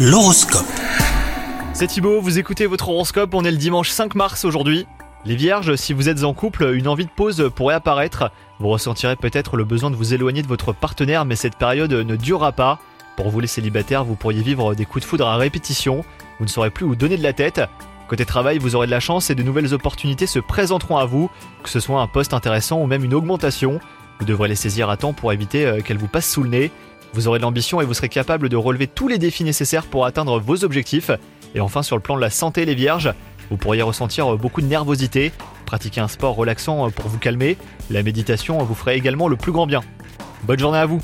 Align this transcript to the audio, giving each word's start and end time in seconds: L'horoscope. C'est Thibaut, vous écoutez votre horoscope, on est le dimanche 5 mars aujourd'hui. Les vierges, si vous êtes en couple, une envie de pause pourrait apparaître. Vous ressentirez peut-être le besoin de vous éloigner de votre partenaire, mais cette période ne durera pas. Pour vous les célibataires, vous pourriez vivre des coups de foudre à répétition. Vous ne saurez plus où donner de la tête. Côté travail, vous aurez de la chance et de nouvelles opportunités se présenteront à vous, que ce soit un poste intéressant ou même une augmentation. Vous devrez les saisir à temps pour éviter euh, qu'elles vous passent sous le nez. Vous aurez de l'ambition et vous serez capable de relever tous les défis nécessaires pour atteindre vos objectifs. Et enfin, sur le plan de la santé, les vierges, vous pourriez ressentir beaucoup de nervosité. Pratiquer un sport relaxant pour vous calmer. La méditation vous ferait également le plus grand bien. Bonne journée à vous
L'horoscope. 0.00 0.64
C'est 1.72 1.88
Thibaut, 1.88 2.20
vous 2.20 2.38
écoutez 2.38 2.66
votre 2.66 2.88
horoscope, 2.88 3.34
on 3.34 3.44
est 3.44 3.50
le 3.50 3.56
dimanche 3.56 3.90
5 3.90 4.14
mars 4.14 4.44
aujourd'hui. 4.44 4.86
Les 5.24 5.34
vierges, 5.34 5.74
si 5.74 5.92
vous 5.92 6.08
êtes 6.08 6.22
en 6.22 6.34
couple, 6.34 6.72
une 6.72 6.86
envie 6.86 7.06
de 7.06 7.10
pause 7.10 7.50
pourrait 7.52 7.74
apparaître. 7.74 8.30
Vous 8.60 8.68
ressentirez 8.68 9.16
peut-être 9.16 9.56
le 9.56 9.64
besoin 9.64 9.90
de 9.90 9.96
vous 9.96 10.14
éloigner 10.14 10.42
de 10.42 10.46
votre 10.46 10.72
partenaire, 10.72 11.24
mais 11.24 11.34
cette 11.34 11.56
période 11.56 11.92
ne 11.92 12.14
durera 12.14 12.52
pas. 12.52 12.78
Pour 13.16 13.30
vous 13.30 13.40
les 13.40 13.48
célibataires, 13.48 14.04
vous 14.04 14.14
pourriez 14.14 14.40
vivre 14.40 14.76
des 14.76 14.84
coups 14.84 15.04
de 15.04 15.08
foudre 15.08 15.26
à 15.26 15.36
répétition. 15.36 16.04
Vous 16.38 16.44
ne 16.44 16.50
saurez 16.50 16.70
plus 16.70 16.84
où 16.86 16.94
donner 16.94 17.16
de 17.16 17.24
la 17.24 17.32
tête. 17.32 17.60
Côté 18.06 18.24
travail, 18.24 18.58
vous 18.58 18.76
aurez 18.76 18.86
de 18.86 18.92
la 18.92 19.00
chance 19.00 19.30
et 19.30 19.34
de 19.34 19.42
nouvelles 19.42 19.74
opportunités 19.74 20.28
se 20.28 20.38
présenteront 20.38 20.98
à 20.98 21.06
vous, 21.06 21.28
que 21.64 21.70
ce 21.70 21.80
soit 21.80 22.00
un 22.00 22.06
poste 22.06 22.34
intéressant 22.34 22.80
ou 22.80 22.86
même 22.86 23.02
une 23.02 23.14
augmentation. 23.14 23.80
Vous 24.20 24.26
devrez 24.26 24.48
les 24.48 24.54
saisir 24.54 24.90
à 24.90 24.96
temps 24.96 25.12
pour 25.12 25.32
éviter 25.32 25.66
euh, 25.66 25.80
qu'elles 25.80 25.98
vous 25.98 26.06
passent 26.06 26.30
sous 26.30 26.44
le 26.44 26.50
nez. 26.50 26.70
Vous 27.14 27.28
aurez 27.28 27.38
de 27.38 27.42
l'ambition 27.42 27.80
et 27.80 27.84
vous 27.84 27.94
serez 27.94 28.08
capable 28.08 28.48
de 28.48 28.56
relever 28.56 28.86
tous 28.86 29.08
les 29.08 29.18
défis 29.18 29.44
nécessaires 29.44 29.86
pour 29.86 30.06
atteindre 30.06 30.38
vos 30.38 30.64
objectifs. 30.64 31.10
Et 31.54 31.60
enfin, 31.60 31.82
sur 31.82 31.96
le 31.96 32.02
plan 32.02 32.16
de 32.16 32.20
la 32.20 32.30
santé, 32.30 32.64
les 32.64 32.74
vierges, 32.74 33.12
vous 33.50 33.56
pourriez 33.56 33.82
ressentir 33.82 34.36
beaucoup 34.36 34.60
de 34.60 34.66
nervosité. 34.66 35.32
Pratiquer 35.66 36.00
un 36.00 36.08
sport 36.08 36.34
relaxant 36.34 36.90
pour 36.90 37.08
vous 37.08 37.18
calmer. 37.18 37.56
La 37.90 38.02
méditation 38.02 38.58
vous 38.58 38.74
ferait 38.74 38.96
également 38.96 39.28
le 39.28 39.36
plus 39.36 39.52
grand 39.52 39.66
bien. 39.66 39.82
Bonne 40.44 40.58
journée 40.58 40.78
à 40.78 40.86
vous 40.86 41.00